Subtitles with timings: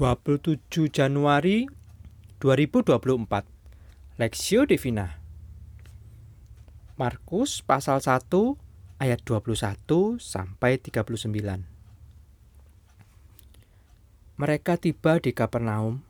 [0.00, 1.68] 27 Januari
[2.40, 2.96] 2024
[4.16, 5.20] Lexio Divina
[6.96, 8.32] Markus pasal 1
[8.96, 11.20] ayat 21 sampai 39
[14.40, 16.00] Mereka tiba di Kapernaum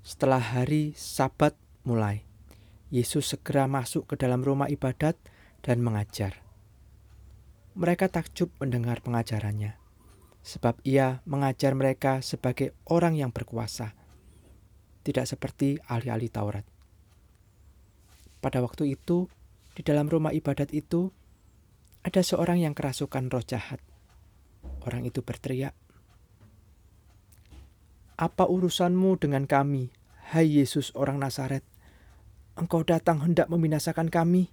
[0.00, 1.52] setelah hari Sabat
[1.84, 2.24] mulai.
[2.88, 5.20] Yesus segera masuk ke dalam rumah ibadat
[5.60, 6.40] dan mengajar.
[7.76, 9.79] Mereka takjub mendengar pengajarannya
[10.40, 13.92] sebab ia mengajar mereka sebagai orang yang berkuasa,
[15.04, 16.64] tidak seperti ahli-ahli Taurat.
[18.40, 19.28] Pada waktu itu,
[19.76, 21.12] di dalam rumah ibadat itu,
[22.00, 23.80] ada seorang yang kerasukan roh jahat.
[24.88, 25.76] Orang itu berteriak,
[28.16, 29.92] "Apa urusanmu dengan kami,
[30.32, 31.64] hai Yesus orang Nazaret?
[32.56, 34.48] Engkau datang hendak membinasakan kami?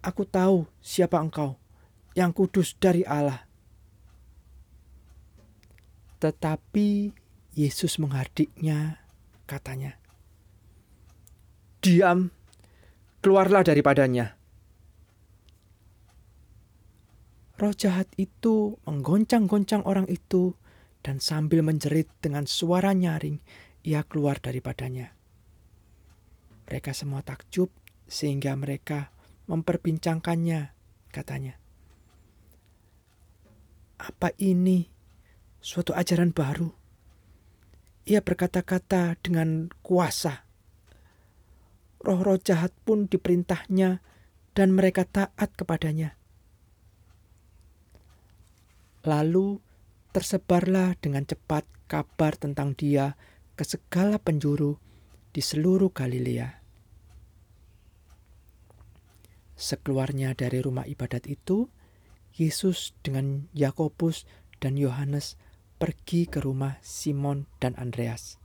[0.00, 1.60] Aku tahu siapa engkau,
[2.16, 3.49] yang kudus dari Allah."
[6.20, 7.16] Tetapi
[7.56, 9.00] Yesus menghardiknya,
[9.48, 9.96] katanya,
[11.80, 12.28] "Diam,
[13.24, 14.36] keluarlah daripadanya."
[17.60, 20.56] Roh jahat itu menggoncang-goncang orang itu,
[21.00, 23.40] dan sambil menjerit dengan suara nyaring,
[23.84, 25.12] ia keluar daripadanya.
[26.68, 27.72] Mereka semua takjub,
[28.08, 29.12] sehingga mereka
[29.48, 30.72] memperbincangkannya,
[31.12, 31.56] katanya.
[34.00, 34.99] Apa ini
[35.60, 36.72] suatu ajaran baru.
[38.08, 40.48] Ia berkata-kata dengan kuasa.
[42.00, 44.00] Roh-roh jahat pun diperintahnya
[44.56, 46.16] dan mereka taat kepadanya.
[49.04, 49.60] Lalu
[50.10, 53.14] tersebarlah dengan cepat kabar tentang dia
[53.54, 54.80] ke segala penjuru
[55.30, 56.60] di seluruh Galilea.
[59.60, 61.68] Sekeluarnya dari rumah ibadat itu,
[62.32, 64.24] Yesus dengan Yakobus
[64.56, 65.36] dan Yohanes
[65.80, 68.36] pergi ke rumah Simon dan Andreas.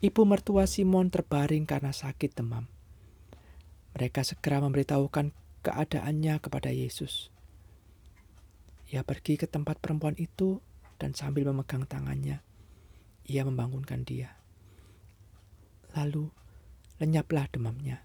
[0.00, 2.64] Ibu mertua Simon terbaring karena sakit demam.
[3.92, 7.28] Mereka segera memberitahukan keadaannya kepada Yesus.
[8.88, 10.64] Ia pergi ke tempat perempuan itu
[10.96, 12.40] dan sambil memegang tangannya,
[13.28, 14.32] ia membangunkan dia.
[15.92, 16.32] Lalu
[17.04, 18.00] lenyaplah demamnya.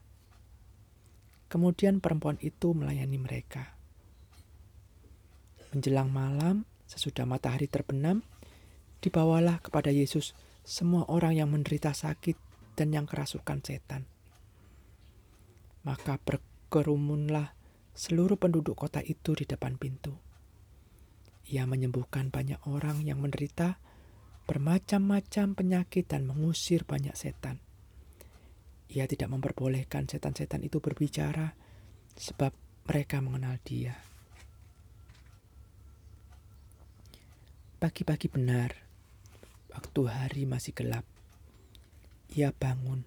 [1.47, 3.79] Kemudian perempuan itu melayani mereka.
[5.71, 8.21] Menjelang malam, Sesudah matahari terbenam,
[9.01, 12.37] dibawalah kepada Yesus semua orang yang menderita sakit
[12.77, 14.05] dan yang kerasukan setan.
[15.81, 17.57] Maka berkerumunlah
[17.97, 20.13] seluruh penduduk kota itu di depan pintu.
[21.49, 23.81] Ia menyembuhkan banyak orang yang menderita
[24.45, 27.57] bermacam-macam penyakit dan mengusir banyak setan.
[28.93, 31.57] Ia tidak memperbolehkan setan-setan itu berbicara
[32.13, 32.53] sebab
[32.85, 34.12] mereka mengenal dia.
[37.83, 38.71] Pagi-pagi benar,
[39.67, 41.03] waktu hari masih gelap,
[42.31, 43.03] ia bangun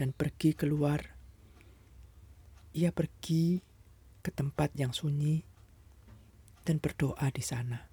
[0.00, 1.12] dan pergi keluar.
[2.72, 3.60] Ia pergi
[4.24, 5.44] ke tempat yang sunyi
[6.64, 7.84] dan berdoa di sana.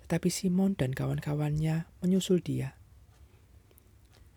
[0.00, 2.72] Tetapi Simon dan kawan-kawannya menyusul dia.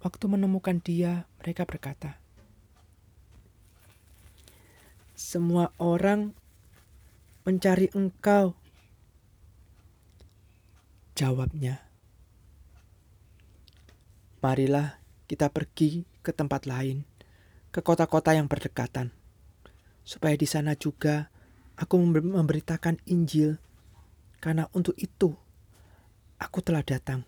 [0.04, 2.20] Waktu menemukan dia, mereka berkata,
[5.16, 6.36] "Semua orang
[7.48, 8.67] mencari engkau."
[11.18, 11.82] Jawabnya,
[14.38, 17.10] marilah kita pergi ke tempat lain,
[17.74, 19.10] ke kota-kota yang berdekatan,
[20.06, 21.34] supaya di sana juga
[21.74, 23.58] aku memberitakan Injil,
[24.38, 25.34] karena untuk itu
[26.38, 27.26] aku telah datang.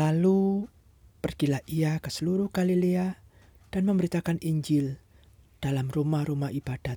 [0.00, 0.64] Lalu
[1.20, 3.20] pergilah ia ke seluruh Galilea
[3.68, 4.96] dan memberitakan Injil
[5.60, 6.96] dalam rumah-rumah ibadat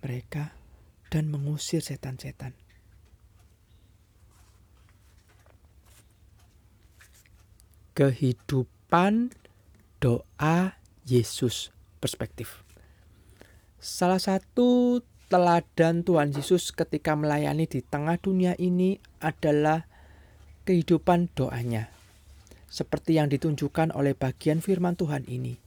[0.00, 0.56] mereka
[1.12, 2.56] dan mengusir setan-setan.
[8.00, 9.28] Kehidupan
[10.00, 11.68] doa Yesus
[12.00, 12.64] perspektif.
[13.76, 19.84] Salah satu teladan Tuhan Yesus ketika melayani di tengah dunia ini adalah
[20.64, 21.92] kehidupan doanya.
[22.72, 25.60] Seperti yang ditunjukkan oleh bagian firman Tuhan ini.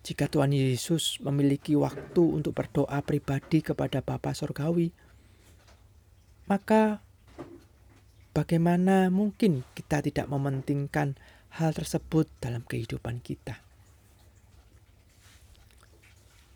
[0.00, 4.88] Jika Tuhan Yesus memiliki waktu untuk berdoa pribadi kepada Bapa Sorgawi,
[6.48, 7.04] maka
[8.40, 11.12] Bagaimana mungkin kita tidak mementingkan
[11.60, 13.60] hal tersebut dalam kehidupan kita?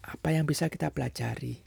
[0.00, 1.60] Apa yang bisa kita pelajari?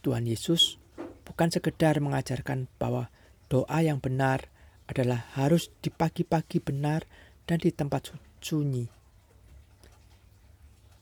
[0.00, 0.80] Tuhan Yesus
[1.28, 3.12] bukan sekedar mengajarkan bahwa
[3.52, 4.48] doa yang benar
[4.88, 7.04] adalah harus di pagi-pagi benar
[7.44, 8.88] dan di tempat sunyi.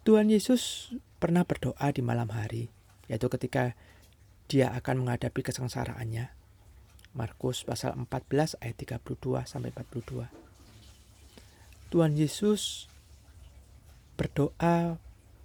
[0.02, 0.90] Tuhan Yesus
[1.22, 2.66] pernah berdoa di malam hari,
[3.06, 3.78] yaitu ketika
[4.50, 6.39] dia akan menghadapi kesengsaraannya.
[7.10, 10.30] Markus pasal 14 ayat 32 sampai 42.
[11.90, 12.86] Tuhan Yesus
[14.14, 14.94] berdoa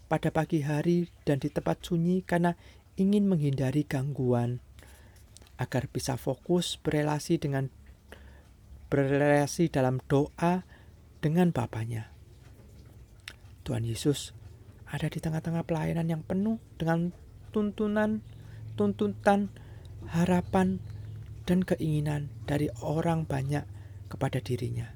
[0.06, 2.54] pada pagi hari dan di tempat sunyi karena
[3.02, 4.62] ingin menghindari gangguan
[5.58, 7.74] agar bisa fokus berelasi dengan
[8.94, 10.62] berelasi dalam doa
[11.18, 12.14] dengan Bapaknya.
[13.66, 14.38] Tuhan Yesus
[14.86, 17.10] ada di tengah-tengah pelayanan yang penuh dengan
[17.50, 18.22] tuntunan
[18.76, 19.50] tuntutan,
[20.12, 20.84] harapan,
[21.46, 23.64] dan keinginan dari orang banyak
[24.10, 24.90] kepada dirinya.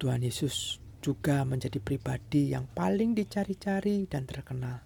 [0.00, 4.80] Tuhan Yesus juga menjadi pribadi yang paling dicari-cari dan terkenal.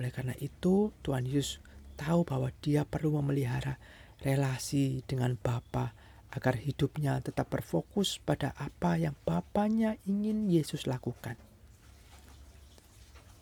[0.00, 1.60] Oleh karena itu, Tuhan Yesus
[2.00, 3.76] tahu bahwa dia perlu memelihara
[4.24, 5.92] relasi dengan Bapa
[6.30, 11.36] agar hidupnya tetap berfokus pada apa yang Bapaknya ingin Yesus lakukan.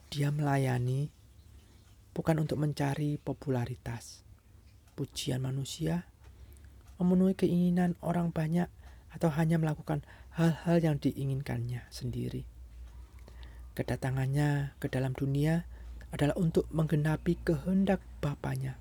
[0.09, 1.13] Dia melayani
[2.17, 4.27] bukan untuk mencari popularitas,
[4.99, 6.11] pujian manusia,
[6.99, 8.67] memenuhi keinginan orang banyak,
[9.15, 10.03] atau hanya melakukan
[10.35, 12.43] hal-hal yang diinginkannya sendiri.
[13.79, 15.71] Kedatangannya ke dalam dunia
[16.11, 18.75] adalah untuk menggenapi kehendak Bapaknya.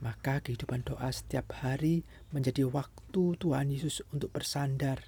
[0.00, 5.02] Maka kehidupan doa setiap hari menjadi waktu Tuhan Yesus untuk bersandar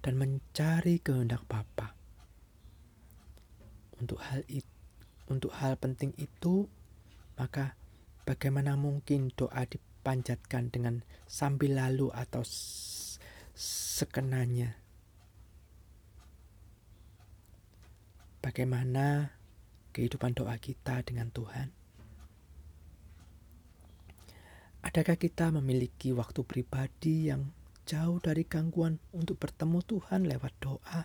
[0.00, 1.92] dan mencari kehendak Bapa.
[4.00, 4.64] Untuk hal itu,
[5.28, 6.64] untuk hal penting itu,
[7.36, 7.76] maka
[8.30, 12.46] bagaimana mungkin doa dipanjatkan dengan sambil lalu atau
[13.58, 14.78] sekenanya?
[18.38, 19.34] Bagaimana
[19.90, 21.74] kehidupan doa kita dengan Tuhan?
[24.86, 27.50] Adakah kita memiliki waktu pribadi yang
[27.82, 31.02] jauh dari gangguan untuk bertemu Tuhan lewat doa?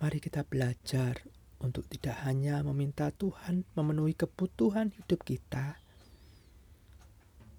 [0.00, 1.22] Mari kita belajar
[1.62, 5.78] untuk tidak hanya meminta Tuhan memenuhi kebutuhan hidup kita,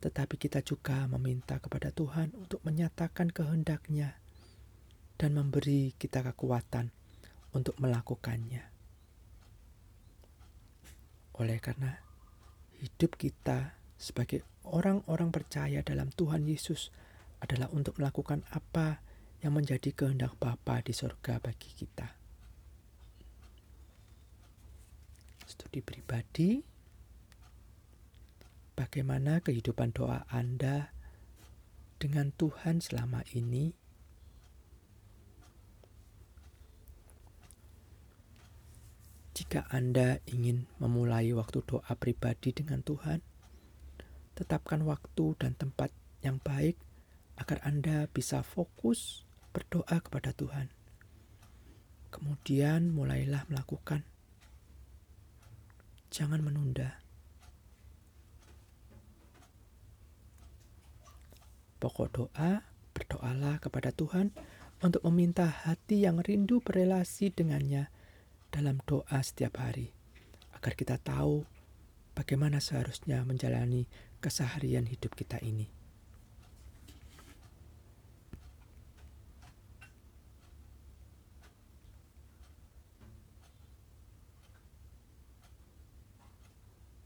[0.03, 4.19] tetapi kita juga meminta kepada Tuhan untuk menyatakan kehendaknya
[5.15, 6.91] dan memberi kita kekuatan
[7.55, 8.67] untuk melakukannya.
[11.39, 12.03] Oleh karena
[12.83, 16.91] hidup kita sebagai orang-orang percaya dalam Tuhan Yesus
[17.39, 18.99] adalah untuk melakukan apa
[19.39, 22.22] yang menjadi kehendak Bapa di sorga bagi kita.
[25.53, 26.65] Studi pribadi,
[28.73, 30.89] bagaimana kehidupan doa Anda
[32.01, 33.77] dengan Tuhan selama ini.
[39.37, 43.21] Jika Anda ingin memulai waktu doa pribadi dengan Tuhan,
[44.33, 45.93] tetapkan waktu dan tempat
[46.25, 46.81] yang baik
[47.37, 50.73] agar Anda bisa fokus berdoa kepada Tuhan.
[52.13, 54.05] Kemudian mulailah melakukan
[56.13, 57.01] jangan menunda.
[61.81, 62.61] Pokok doa,
[62.93, 64.29] berdoalah kepada Tuhan
[64.85, 67.89] untuk meminta hati yang rindu berelasi dengannya
[68.53, 69.89] dalam doa setiap hari,
[70.53, 71.43] agar kita tahu
[72.13, 73.89] bagaimana seharusnya menjalani
[74.21, 75.82] keseharian hidup kita ini.